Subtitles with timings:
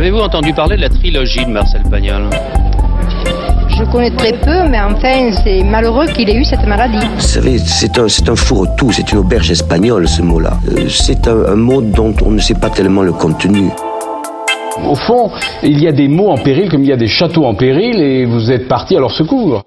[0.00, 2.22] Avez-vous entendu parler de la trilogie de Marcel Pagnol?
[3.68, 7.06] Je connais très peu, mais enfin, c'est malheureux qu'il ait eu cette maladie.
[7.16, 10.58] Vous savez, c'est un, c'est un fourre-tout, c'est une auberge espagnole, ce mot-là.
[10.70, 13.68] Euh, C'est un, un mot dont on ne sait pas tellement le contenu.
[14.88, 15.32] Au fond,
[15.62, 18.00] il y a des mots en péril comme il y a des châteaux en péril
[18.00, 19.64] et vous êtes parti à leur secours.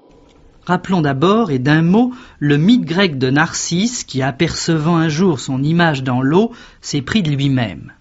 [0.66, 5.62] Rappelons d'abord, et d'un mot, le mythe grec de Narcisse qui, apercevant un jour son
[5.62, 7.92] image dans l'eau, s'est pris de lui-même.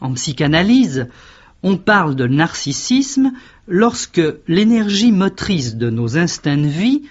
[0.00, 1.08] En psychanalyse,
[1.62, 3.32] on parle de narcissisme
[3.68, 7.02] lorsque l'énergie motrice de nos instincts de vie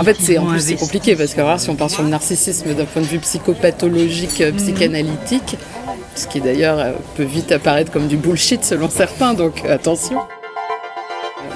[0.00, 1.90] En fait, c'est en primitivement plus c'est investie- compliqué parce que alors, si on part
[1.90, 5.56] sur le narcissisme d'un point de vue psychopathologique, euh, psychanalytique,
[6.14, 10.18] ce qui d'ailleurs euh, peut vite apparaître comme du bullshit selon certains, donc attention.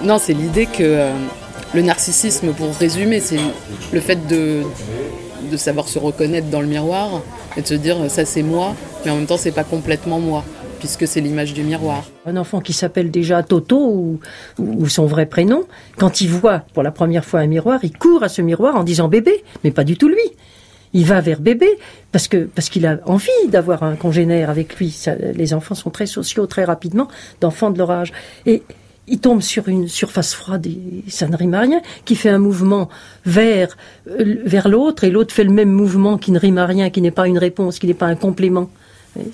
[0.05, 1.13] Non, c'est l'idée que euh,
[1.75, 3.39] le narcissisme, pour résumer, c'est
[3.93, 4.63] le fait de,
[5.51, 7.23] de savoir se reconnaître dans le miroir
[7.57, 10.45] et de se dire ça c'est moi, mais en même temps c'est pas complètement moi,
[10.83, 12.11] puisque c'est l'image du miroir.
[12.27, 14.19] Un enfant qui s'appelle déjà Toto
[14.59, 15.63] ou, son vrai prénom,
[15.97, 18.83] quand il voit pour la première fois un miroir, il court à ce miroir en
[18.83, 20.17] disant bébé, mais pas du tout lui.
[20.93, 21.69] Il va vers bébé
[22.11, 24.93] parce que parce qu'il a envie d'avoir un congénère avec lui.
[25.37, 27.07] Les enfants sont très sociaux très rapidement,
[27.41, 28.13] d'enfants de leur âge.
[28.45, 28.65] Et
[29.07, 32.39] il tombe sur une surface froide, et ça ne rime à rien, qui fait un
[32.39, 32.89] mouvement
[33.25, 33.77] vers
[34.09, 37.01] euh, vers l'autre et l'autre fait le même mouvement qui ne rime à rien, qui
[37.01, 38.69] n'est pas une réponse, qui n'est pas un complément.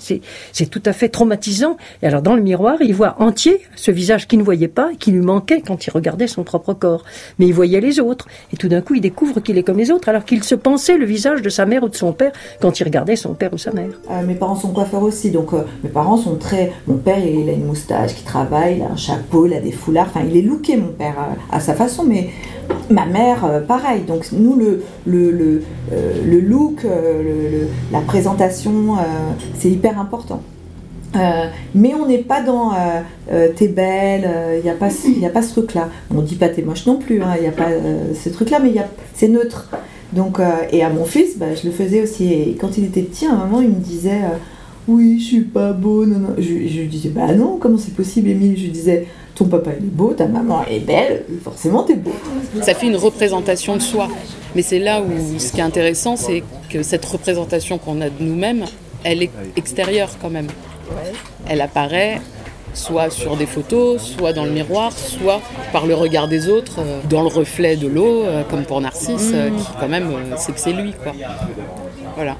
[0.01, 1.77] C'est tout à fait traumatisant.
[2.01, 5.11] Et alors dans le miroir, il voit entier ce visage qu'il ne voyait pas, qui
[5.11, 7.03] lui manquait quand il regardait son propre corps.
[7.37, 8.27] Mais il voyait les autres.
[8.53, 10.97] Et tout d'un coup, il découvre qu'il est comme les autres, alors qu'il se pensait
[10.97, 13.57] le visage de sa mère ou de son père quand il regardait son père ou
[13.57, 13.89] sa mère.
[14.11, 16.71] Euh, mes parents sont coiffeurs aussi, donc euh, mes parents sont très.
[16.87, 19.71] Mon père, il a une moustache, qui travaille, il a un chapeau, il a des
[19.71, 20.07] foulards.
[20.09, 21.15] Enfin, il est looké, mon père,
[21.51, 22.29] à, à sa façon, mais
[22.89, 24.01] ma mère, euh, pareil.
[24.01, 28.95] Donc, nous, le, le, le, euh, look, euh, la présentation,
[29.57, 30.41] c'est hyper important.
[31.73, 32.71] Mais on n'est pas dans
[33.55, 35.89] t'es belle, il n'y a, pas y a pas ce truc-là.
[36.15, 37.69] On dit pas t'es moche non plus, il n'y a pas
[38.13, 38.73] ce truc-là, mais
[39.15, 39.69] c'est neutre.
[40.13, 40.39] Donc,
[40.71, 42.31] et à mon fils, bah, je le faisais aussi.
[42.31, 44.21] Et quand il était petit, à un moment, il me disait
[44.87, 46.05] Oui, je suis pas beau.
[46.05, 46.35] Non, non.
[46.37, 48.55] Je, je lui disais Bah non, comment c'est possible, Émile?
[48.55, 49.07] Je lui disais
[49.39, 52.11] Ton papa il est beau, ta maman est belle, forcément t'es beau.
[52.61, 54.09] Ça fait une représentation de soi.
[54.53, 58.21] Mais c'est là où ce qui est intéressant, c'est que cette représentation qu'on a de
[58.21, 58.65] nous-mêmes,
[59.05, 60.47] elle est extérieure quand même.
[61.47, 62.19] Elle apparaît
[62.73, 65.39] soit sur des photos, soit dans le miroir, soit
[65.71, 69.31] par le regard des autres, euh, dans le reflet de l'eau, euh, comme pour Narcisse,
[69.33, 70.93] euh, qui quand même sait que c'est lui.
[71.01, 71.13] Quoi.
[72.15, 72.35] Voilà.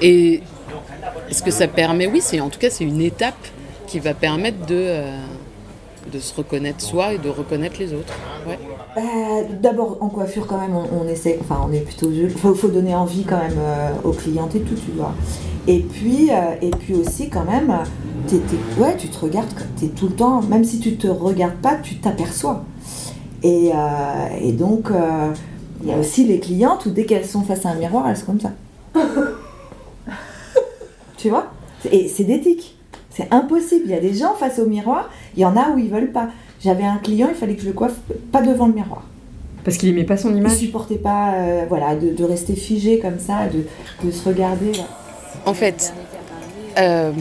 [0.00, 0.40] Et
[1.28, 3.34] est-ce que ça permet Oui, c'est en tout cas c'est une étape
[3.86, 5.16] qui va permettre de, euh,
[6.12, 8.12] de se reconnaître soi et de reconnaître les autres.
[8.46, 9.02] Bah,
[9.60, 12.10] D'abord, en coiffure, quand même, on, essaie, enfin, on est plutôt.
[12.12, 15.14] Il faut, donner envie quand même euh, aux clientes et tout, tu vois.
[15.66, 19.48] Et puis, euh, et puis aussi, quand même, euh, ouais, tu te regardes,
[19.78, 22.64] tu tout le temps, même si tu te regardes pas, tu t'aperçois.
[23.42, 25.32] Et, euh, et donc, euh,
[25.82, 28.16] il y a aussi les clientes où dès qu'elles sont face à un miroir, elles
[28.16, 28.52] sont comme ça.
[31.18, 31.52] tu vois?
[31.92, 32.76] Et c'est d'éthique.
[33.16, 33.82] C'est impossible.
[33.86, 36.12] Il y a des gens face au miroir, il y en a où ils veulent
[36.12, 36.28] pas.
[36.62, 37.96] J'avais un client, il fallait que je le coiffe
[38.32, 39.02] pas devant le miroir.
[39.64, 40.56] Parce qu'il aimait pas son Il image.
[40.56, 43.64] supportait pas euh, voilà, de, de rester figé comme ça, de,
[44.06, 44.72] de se regarder.
[45.46, 45.92] En fait,
[46.78, 47.12] euh,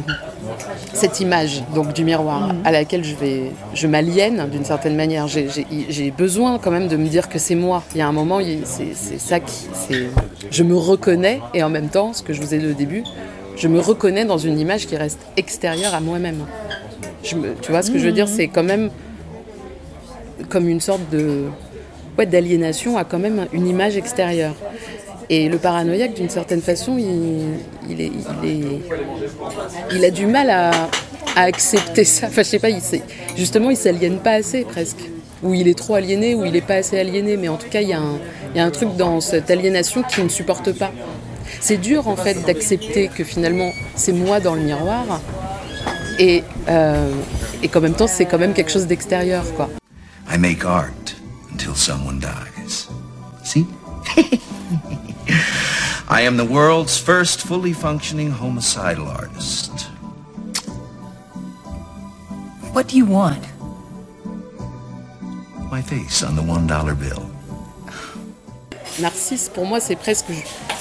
[0.94, 5.28] cette image donc du miroir à laquelle je vais, je m'aliène d'une certaine manière.
[5.28, 7.84] J'ai- besoin quand même de me dire que c'est moi.
[7.96, 10.08] Il y a un moment, il- c'est c'est ça qui, c'est,
[10.52, 13.04] je me reconnais et en même temps, ce que je vous ai dit au début,
[13.56, 16.46] je me reconnais dans une image qui reste extérieure à moi-même.
[17.22, 17.36] Tu
[17.70, 18.90] vois ce que je veux dire, c'est quand même
[20.50, 21.46] comme une sorte de
[22.18, 24.56] ouais, d'aliénation à quand même une image extérieure.
[25.30, 27.56] Et le paranoïaque, d'une certaine façon, il,
[27.90, 28.12] il, est,
[28.44, 28.82] il, est-
[29.96, 30.72] il a du mal à,
[31.36, 32.28] à accepter ça.
[32.28, 32.82] Enfin, je sais pas, il
[33.38, 35.00] justement, il s'aliène pas assez presque.
[35.42, 37.38] Ou il est trop aliéné, ou il est pas assez aliéné.
[37.38, 38.18] Mais en tout cas, il y, a un,
[38.54, 40.92] il y a un truc dans cette aliénation qu'il ne supporte pas.
[41.60, 45.22] C'est dur, en fait, d'accepter que finalement, c'est moi dans le miroir.
[46.20, 47.12] Et, euh,
[47.62, 49.70] et qu'en même temps, c'est quand même quelque chose d'extérieur, quoi.
[50.32, 51.16] I make art
[51.52, 52.88] until someone dies.
[53.44, 53.66] See?
[56.10, 59.72] I am the world's first fully functioning homicidal artist.
[62.74, 63.44] What do you want?
[65.72, 67.30] My face on the one dollar bill.
[69.00, 70.26] Narcisse, pour moi, c'est presque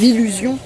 [0.01, 0.59] l'illusion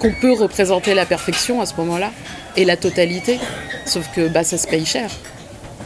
[0.00, 2.10] qu'on peut représenter la perfection à ce moment-là
[2.56, 3.38] et la totalité.
[3.86, 5.10] Sauf que bah, ça se paye cher,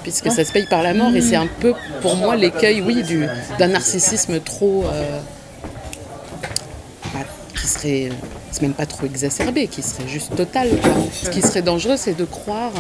[0.02, 1.14] puisque ça se paye par la mort.
[1.14, 3.26] Et c'est un peu, pour moi, l'écueil, oui, du-
[3.58, 4.84] d'un narcissisme trop.
[4.86, 5.20] euh,
[7.12, 7.20] bah,
[7.58, 8.08] qui serait.
[8.52, 10.70] C'est même pas trop exacerbé, qui serait juste total.
[10.82, 10.92] quoi.
[11.24, 12.72] Ce qui serait dangereux, c'est de croire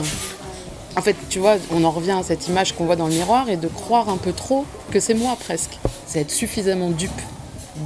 [0.96, 3.50] En fait, tu vois, on en revient à cette image qu'on voit dans le miroir
[3.50, 5.76] et de croire un peu trop que c'est moi presque.
[6.06, 7.10] C'est être suffisamment dupe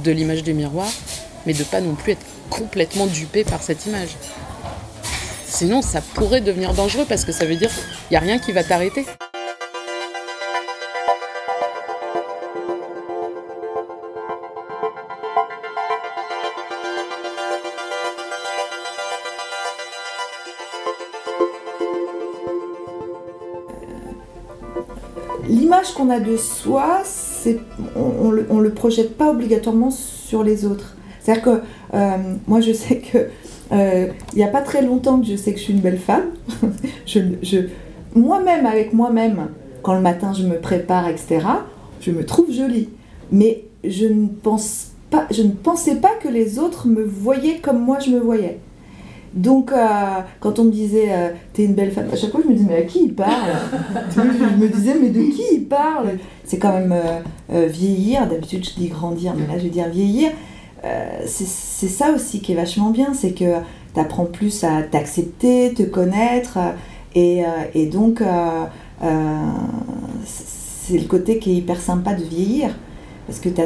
[0.03, 0.89] de l'image du miroir,
[1.45, 4.09] mais de pas non plus être complètement dupé par cette image.
[5.47, 8.51] Sinon, ça pourrait devenir dangereux parce que ça veut dire qu'il n'y a rien qui
[8.51, 9.05] va t'arrêter.
[26.01, 27.03] Qu'on a de soi,
[27.95, 30.95] on, on, le, projette pas obligatoirement sur les autres.
[31.19, 31.61] C'est-à-dire que
[31.93, 32.17] euh,
[32.47, 33.17] moi, je sais que
[33.71, 35.99] euh, il n'y a pas très longtemps que je sais que je suis une belle
[35.99, 36.25] femme.
[37.05, 37.19] je,
[38.15, 39.47] moi-même, avec moi-même,
[39.83, 41.45] quand le matin je me prépare, etc.,
[41.99, 42.89] je me trouve jolie.
[43.31, 47.79] Mais je ne, pense pas, je ne pensais pas que les autres me voyaient comme
[47.79, 48.59] moi je me voyais.
[49.33, 52.49] Donc, euh, quand on me disait euh, T'es une belle femme, à chaque fois je
[52.49, 53.51] me disais Mais à qui il parle?
[54.15, 54.21] Je
[54.61, 56.17] me disais Mais de qui il parle?
[56.43, 56.93] C'est quand même
[57.51, 58.27] euh, vieillir.
[58.27, 60.31] D'habitude je dis grandir, mais là je vais dire vieillir.
[61.25, 63.55] c'est ça aussi qui est vachement bien c'est que
[63.93, 66.57] tu apprends plus à t'accepter, te connaître.
[67.15, 67.43] Et,
[67.73, 68.21] et donc,
[70.25, 72.75] c'est le côté qui est hyper sympa de vieillir.
[73.27, 73.61] Parce que tu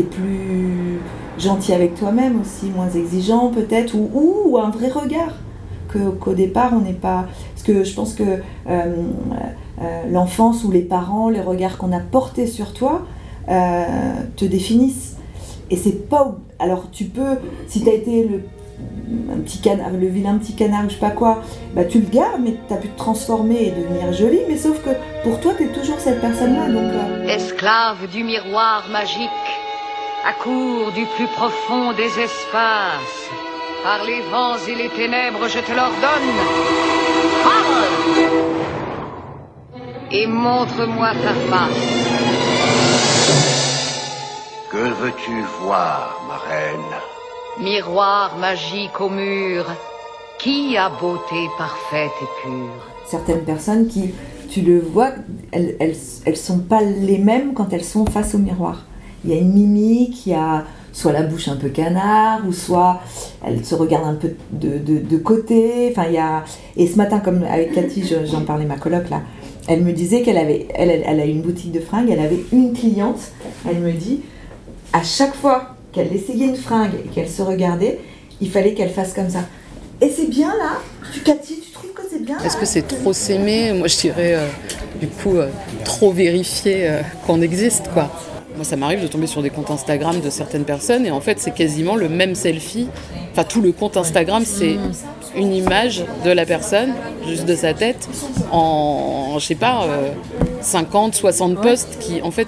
[0.00, 1.00] es plus
[1.38, 5.34] gentil avec toi-même aussi, moins exigeant peut-être, ou, ou, un vrai regard.
[6.20, 7.26] Qu'au départ, on n'est pas.
[7.52, 12.00] Parce que je pense que euh, euh, l'enfance ou les parents, les regards qu'on a
[12.00, 13.02] portés sur toi,
[13.50, 13.84] euh,
[14.34, 15.18] te définissent.
[15.70, 16.38] Et c'est pas.
[16.58, 17.36] Alors tu peux,
[17.68, 18.40] si tu as été le
[19.32, 21.42] un petit canard, le vilain petit canard, je sais pas quoi,
[21.74, 24.82] bah tu le gardes, mais tu as pu te transformer et devenir jolie, mais sauf
[24.82, 24.90] que
[25.22, 26.66] pour toi, tu es toujours cette personne-là.
[27.28, 29.30] Esclave du miroir magique,
[30.24, 33.28] accours du plus profond des espaces,
[33.82, 36.38] par les vents et les ténèbres, je te l'ordonne.
[37.42, 37.84] Parle
[40.12, 41.88] Et montre-moi ta face.
[44.70, 46.94] Que veux-tu voir, ma reine?
[47.60, 49.64] Miroir magique au mur,
[50.38, 52.86] qui a beauté parfaite et pure?
[53.06, 54.14] Certaines personnes qui,
[54.50, 55.10] tu le vois,
[55.50, 58.84] elles, elles, elles sont pas les mêmes quand elles sont face au miroir.
[59.24, 62.52] Il y a une mimique, il y a soit la bouche un peu canard, ou
[62.52, 63.00] soit
[63.46, 65.94] elle se regarde un peu de, côté.
[66.76, 69.22] Et ce matin, comme avec Cathy, j'en parlais, ma coloc là,
[69.68, 73.20] elle me disait qu'elle avait, elle, une boutique de fringues, elle avait une cliente,
[73.68, 74.20] elle me dit,
[74.92, 78.00] à chaque fois qu'elle essayait une fringue et qu'elle se regardait,
[78.40, 79.44] il fallait qu'elle fasse comme ça.
[80.00, 80.80] Et c'est bien là
[81.12, 84.34] Tu Cathy, tu trouves que c'est bien Est-ce que c'est trop s'aimer Moi je dirais
[84.34, 84.48] euh,
[85.00, 85.48] du coup euh,
[85.84, 88.10] trop vérifier euh, qu'on existe quoi.
[88.62, 91.40] Moi ça m'arrive de tomber sur des comptes Instagram de certaines personnes et en fait
[91.40, 92.86] c'est quasiment le même selfie.
[93.32, 94.76] Enfin tout le compte Instagram c'est
[95.36, 96.94] une image de la personne,
[97.26, 98.08] juste de sa tête,
[98.52, 99.88] en je sais pas
[100.60, 102.46] 50, 60 posts qui en fait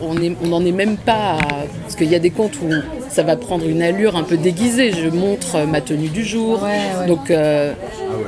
[0.00, 0.14] on
[0.48, 1.38] n'en est même pas à...
[1.82, 2.70] Parce qu'il y a des comptes où
[3.10, 4.92] ça va prendre une allure un peu déguisée.
[4.92, 6.62] Je montre ma tenue du jour.
[6.62, 6.70] Ouais,
[7.00, 7.06] ouais.
[7.06, 7.74] Donc, euh,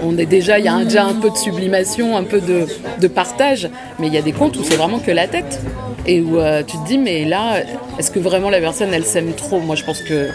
[0.03, 2.67] on est déjà, il y a un, déjà un peu de sublimation, un peu de,
[3.01, 3.71] de partage.
[3.99, 5.61] Mais il y a des comptes où c'est vraiment que la tête.
[6.07, 7.63] Et où euh, tu te dis, mais là,
[7.99, 9.61] est-ce que vraiment la personne, elle s'aime trop?
[9.61, 10.29] Moi, je pense que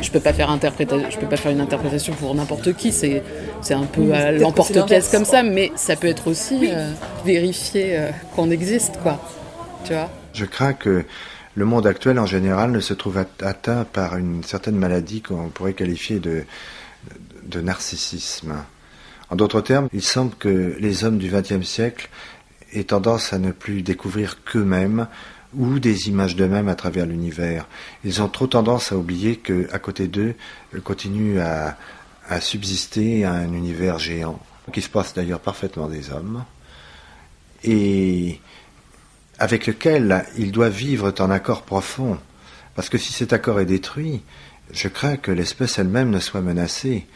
[0.00, 2.92] je peux pas faire je peux pas faire une interprétation pour n'importe qui.
[2.92, 3.22] C'est
[3.60, 6.90] c'est un peu à l'emporte-pièce comme ça, mais ça peut être aussi euh,
[7.24, 7.98] vérifier
[8.34, 9.20] qu'on existe, quoi.
[9.84, 10.08] Tu vois?
[10.32, 11.04] Je crains que
[11.54, 15.74] le monde actuel en général ne se trouve atteint par une certaine maladie qu'on pourrait
[15.74, 16.44] qualifier de,
[17.44, 18.54] de narcissisme.
[19.30, 22.08] En d'autres termes, il semble que les hommes du XXe siècle
[22.72, 25.06] aient tendance à ne plus découvrir qu'eux-mêmes
[25.54, 27.66] ou des images d'eux-mêmes à travers l'univers.
[28.04, 30.34] Ils ont trop tendance à oublier que, à côté d'eux,
[30.84, 31.76] continue à,
[32.40, 34.38] subsister un univers géant,
[34.72, 36.44] qui se passe d'ailleurs parfaitement des hommes.
[37.64, 38.40] Et
[39.40, 42.18] avec lequel il doit vivre en accord profond.
[42.76, 44.22] Parce que si cet accord est détruit,
[44.72, 47.06] je crains que l'espèce elle-même ne soit menacée.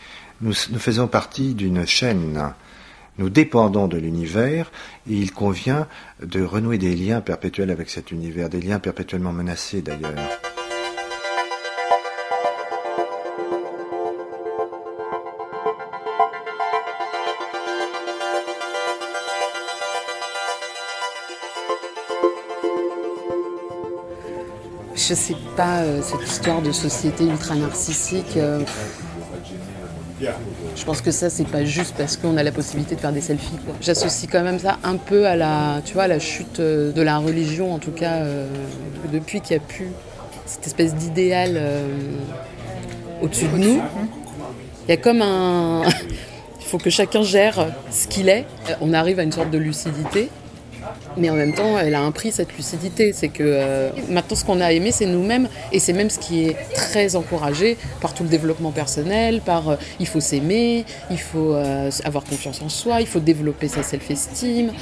[0.41, 2.53] Nous faisons partie d'une chaîne.
[3.19, 4.71] Nous dépendons de l'univers
[5.09, 5.87] et il convient
[6.23, 10.15] de renouer des liens perpétuels avec cet univers, des liens perpétuellement menacés d'ailleurs.
[25.09, 28.37] je sais pas, euh, cette histoire de société ultra narcissique.
[28.37, 28.61] Euh,
[30.77, 33.21] je pense que ça, c'est pas juste parce qu'on a la possibilité de faire des
[33.21, 33.57] selfies.
[33.81, 37.19] J'associe quand même ça un peu à la, tu vois, la chute euh, de la
[37.19, 38.47] religion, en tout cas, euh,
[39.13, 39.89] depuis qu'il y a plus
[40.47, 41.87] cette espèce d'idéal euh,
[43.23, 43.81] au-dessus de nous.
[44.87, 45.83] Il y a comme un.
[46.61, 48.47] Il faut que chacun gère ce qu'il est.
[48.81, 50.31] On arrive à une sorte de lucidité.
[51.17, 53.13] Mais en même temps, elle a un prix, cette lucidité.
[53.13, 55.49] C'est que euh, maintenant, ce qu'on a aimé, c'est nous-mêmes.
[55.73, 59.77] Et c'est même ce qui est très encouragé par tout le développement personnel, par euh,
[60.01, 64.73] il faut s'aimer, il faut euh, avoir confiance en soi, il faut développer sa self-esteem.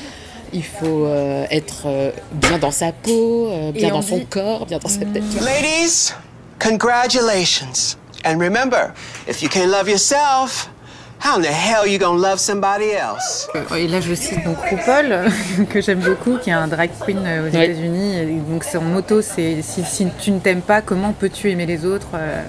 [0.54, 1.08] Il faut
[1.50, 1.86] être
[2.32, 5.22] bien dans sa peau, bien Et dans son dit- corps, bien dans sa tête.
[5.40, 6.12] Ladies,
[6.58, 7.96] congratulations.
[8.26, 8.92] And remember,
[9.26, 10.68] if you can love yourself,
[11.24, 13.48] how in the hell you gonna love somebody else?
[13.76, 15.30] Et là, je cite donc RuPaul,
[15.70, 17.66] que j'aime beaucoup, qui est un drag queen euh, aux Ouais.
[17.66, 18.40] États-Unis.
[18.50, 22.08] Donc son motto, c'est si, si tu ne t'aimes pas, comment peux-tu aimer les autres
[22.14, 22.42] Euh,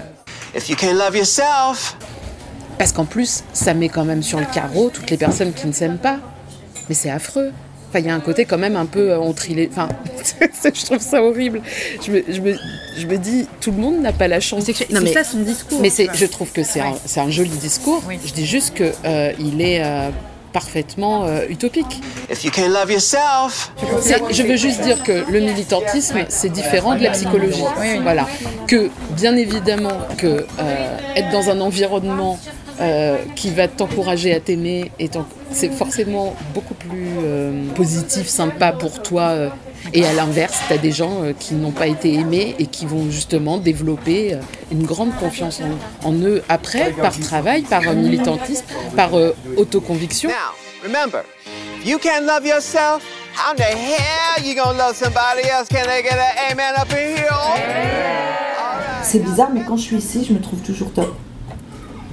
[0.56, 1.96] If you can love yourself,
[2.78, 5.72] Parce qu'en plus, ça met quand même sur le carreau toutes les personnes qui ne
[5.72, 6.16] s'aiment pas.
[6.88, 7.52] Mais c'est affreux.
[7.94, 9.88] Enfin, il y a un côté quand même un peu euh, on trie les- Enfin,
[10.64, 11.62] je trouve ça horrible.
[12.04, 12.56] Je me, je me,
[12.98, 14.64] je me dis, tout le monde n'a pas la chance.
[15.06, 15.78] c'est ça son discours.
[15.80, 18.02] Mais je trouve que c'est un, un joli discours.
[18.26, 20.10] Je dis juste que euh, il est euh,
[20.54, 22.00] parfaitement euh, utopique.
[22.30, 26.94] if you can love yourself, C'est- je veux juste dire que le militantisme, c'est différent
[26.94, 27.64] de la psychologie.
[28.02, 28.26] Voilà.
[28.66, 32.38] Que, bien évidemment, que euh, être dans un environnement
[32.80, 34.90] euh, qui va t'encourager à t'aimer,
[35.50, 39.50] c'est forcément beaucoup plus euh, positif, sympa pour toi.
[39.92, 42.86] Et à l'inverse, tu as des gens euh, qui n'ont pas été aimés et qui
[42.86, 44.38] vont justement développer euh,
[44.72, 48.64] une grande confiance en, en eux après, par travail, par euh, militantisme,
[48.96, 50.30] par euh, autoconviction.
[50.30, 50.34] now
[50.82, 51.22] remember,
[51.82, 53.02] if you can't love yourself,
[53.36, 55.68] how in the hell you gonna love somebody else?
[55.68, 58.34] Can I get an amen up in here?
[59.02, 61.14] C'est bizarre, mais quand je suis ici, je me trouve toujours top.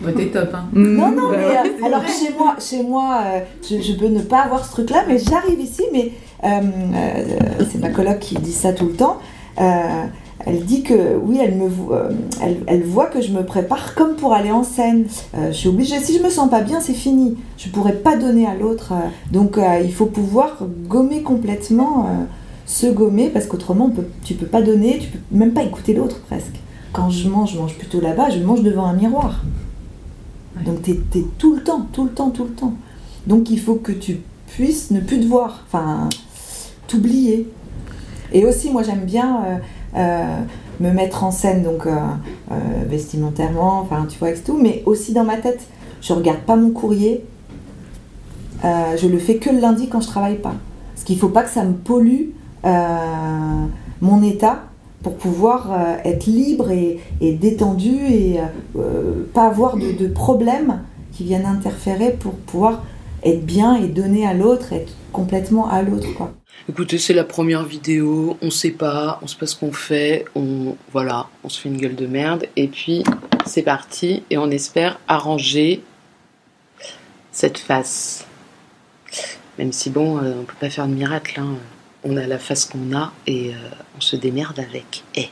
[0.01, 0.65] Bah, t'es top, hein.
[0.73, 4.21] Non, non, Bah mais euh, alors chez moi, chez moi euh, je, je peux ne
[4.21, 6.11] pas avoir ce truc-là, mais j'arrive ici, mais
[6.43, 9.17] c'est ma coloc qui dit ça tout le temps.
[9.59, 10.03] Euh,
[10.45, 12.09] elle dit que oui, elle me vo- euh,
[12.41, 15.05] elle, elle voit que je me prépare comme pour aller en scène.
[15.35, 15.99] Euh, je suis obligée.
[15.99, 17.37] Si je me sens pas bien, c'est fini.
[17.57, 18.93] Je pourrais pas donner à l'autre.
[18.93, 19.07] euh.
[19.31, 20.57] donc euh, il faut pouvoir
[20.87, 22.23] gommer complètement, euh,
[22.65, 26.19] se gommer, parce qu'autrement peut, tu peux pas donner, tu peux même pas écouter l'autre
[26.21, 26.55] presque.
[26.91, 28.31] Quand je mange, je mange plutôt là-bas.
[28.31, 29.43] Je mange devant un miroir.
[30.65, 30.99] Donc tu es,
[31.37, 32.73] tout le temps, tout le temps, tout le temps.
[33.27, 36.09] Donc il faut que tu puisses ne plus te voir, enfin
[36.91, 37.47] t'oublier.
[38.33, 39.57] Et aussi moi j'aime bien euh,
[39.97, 40.37] euh,
[40.79, 41.93] me mettre en scène, donc euh,
[42.87, 45.61] vestimentairement, enfin tu vois, avec tout, mais aussi dans ma tête.
[46.01, 47.23] Je regarde pas mon courrier,
[48.63, 50.55] je le fais que le lundi quand je travaille pas.
[50.93, 52.31] Parce qu'il faut pas que ça me pollue
[54.01, 54.63] mon état
[55.03, 58.39] pour pouvoir être libre et, détendu et
[59.35, 60.79] pas avoir de, de problèmes
[61.11, 62.81] qui viennent interférer pour pouvoir
[63.23, 66.13] être bien et donner à l'autre, être complètement à l'autre.
[66.15, 66.33] quoi.
[66.69, 70.75] Écoutez, c'est la première vidéo, on sait pas, on sait pas ce qu'on fait, on
[70.91, 73.03] voilà, on se fait une gueule de merde et puis
[73.45, 75.83] c'est parti et on espère arranger
[77.31, 78.25] cette face.
[79.57, 81.55] Même si bon, euh, on peut pas faire de miracle, hein.
[82.03, 85.03] on a la face qu'on a et euh, on se démerde avec.
[85.15, 85.29] Et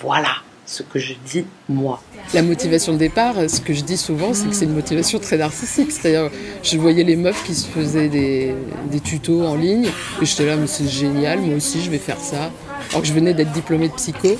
[0.00, 2.02] voilà ce que je dis moi.
[2.34, 5.38] La motivation de départ, ce que je dis souvent, c'est que c'est une motivation très
[5.38, 5.92] narcissique.
[5.92, 6.30] C'est-à-dire,
[6.62, 8.54] je voyais les meufs qui se faisaient des,
[9.02, 9.86] tutos en ligne,
[10.20, 12.50] et j'étais là, mais c'est génial, moi aussi je vais faire ça.
[12.90, 14.36] Alors que je venais d'être diplômée de psycho,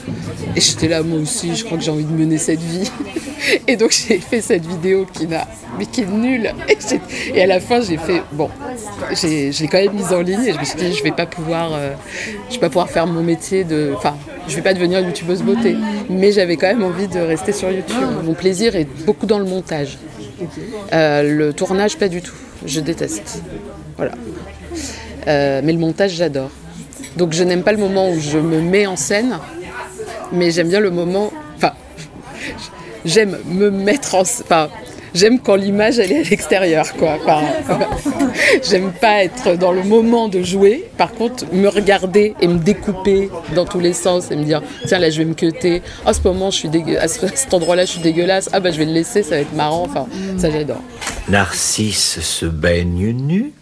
[0.55, 2.91] et j'étais là, moi aussi, je crois que j'ai envie de mener cette vie.
[3.69, 5.47] Et donc j'ai fait cette vidéo qui n'a,
[5.79, 6.53] mais qui est nulle.
[7.35, 8.49] Et, à la fin, j'ai fait, bon,
[9.13, 11.13] j'ai, je l'ai quand même mise en ligne, et je me suis dit, je vais
[11.13, 11.93] pas pouvoir, euh,
[12.49, 14.17] je vais pas pouvoir faire mon métier de, enfin,
[14.49, 15.77] je vais pas devenir youtubeuse beauté,
[16.09, 18.09] mais j'avais quand même envie de rester sur YouTube.
[18.25, 19.99] Mon plaisir est beaucoup dans le montage.
[20.93, 22.35] Euh, le tournage, pas du tout.
[22.65, 23.43] Je déteste.
[23.97, 24.13] Voilà.
[25.27, 26.51] Euh, mais le montage, j'adore.
[27.17, 29.39] Donc je n'aime pas le moment où je me mets en scène,
[30.33, 31.33] mais j'aime bien le moment.
[31.57, 31.73] Enfin,
[33.05, 34.21] j'aime me mettre en.
[34.21, 34.69] Enfin,
[35.15, 37.17] j'aime quand l'image elle est à l'extérieur, quoi.
[37.19, 37.41] Enfin,
[38.63, 40.85] j'aime pas être dans le moment de jouer.
[40.99, 44.99] Par contre, me regarder et me découper dans tous les sens et me dire tiens
[44.99, 45.81] là je vais me cuter.
[46.05, 48.51] À ce moment je suis à cet endroit-là je suis dégueulasse.
[48.53, 49.85] Ah bah je vais le laisser, ça va être marrant.
[49.89, 50.07] Enfin,
[50.37, 50.83] ça j'adore.
[51.29, 53.53] Narcisse se baigne nu.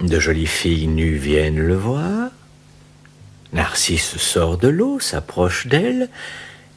[0.00, 2.30] De jolies filles nues viennent le voir.
[3.52, 6.08] Narcisse sort de l'eau, s'approche d'elle,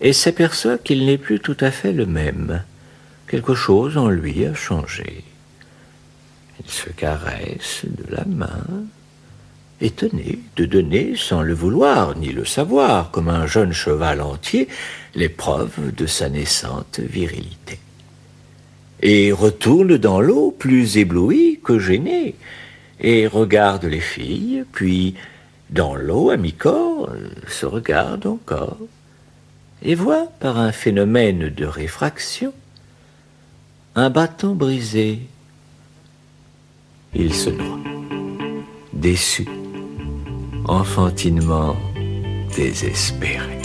[0.02, 2.64] et s'aperçoit qu'il n'est plus tout à fait le même.
[3.28, 5.24] Quelque chose en lui a changé.
[6.64, 8.66] Il se caresse de la main,
[9.82, 14.68] étonné de donner, sans le vouloir ni le savoir, comme un jeune cheval entier,
[15.16, 17.80] l'épreuve de sa naissante virilité
[19.02, 22.36] et retourne dans l'eau plus ébloui que gêné,
[23.00, 25.16] et regarde les filles, puis
[25.70, 28.78] dans l'eau à mi-corps, euh, se regarde encore,
[29.82, 32.54] et voit par un phénomène de réfraction
[33.96, 35.20] un bâton brisé.
[37.14, 37.80] Il se noie,
[38.94, 39.48] déçu,
[40.66, 41.76] enfantinement
[42.56, 43.58] désespéré.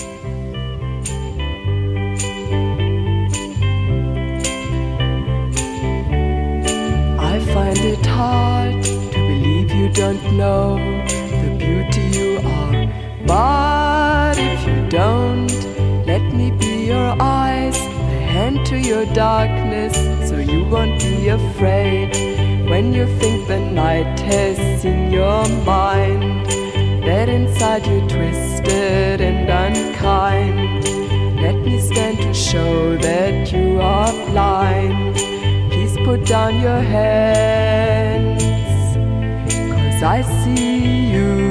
[7.18, 9.03] I find it hard
[10.04, 10.76] don't know
[11.42, 12.72] the beauty you are.
[13.26, 15.50] But if you don't,
[16.04, 19.94] let me be your eyes, a hand to your darkness,
[20.28, 22.10] so you won't be afraid
[22.68, 26.44] when you think the night has in your mind.
[27.06, 30.84] That inside you twisted and unkind.
[31.40, 35.16] Let me stand to show that you are blind.
[35.72, 38.43] Please put down your cause
[40.04, 41.43] I see you.